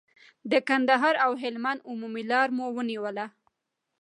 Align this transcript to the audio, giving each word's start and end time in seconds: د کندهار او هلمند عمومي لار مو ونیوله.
د 0.51 0.53
کندهار 0.69 1.15
او 1.25 1.31
هلمند 1.43 1.85
عمومي 1.89 2.23
لار 2.31 2.47
مو 2.57 2.65
ونیوله. 2.75 3.25